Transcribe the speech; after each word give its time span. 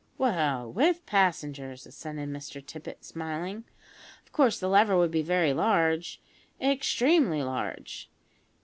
"Well 0.17 0.71
with 0.71 1.05
passengers," 1.05 1.85
assented 1.85 2.27
Mr 2.29 2.65
Tippet, 2.65 3.05
smiling. 3.05 3.65
"Of 4.25 4.31
course, 4.31 4.59
the 4.59 4.67
lever 4.67 4.97
would 4.97 5.11
be 5.11 5.21
very 5.21 5.53
large 5.53 6.19
extremely 6.59 7.43
large. 7.43 8.09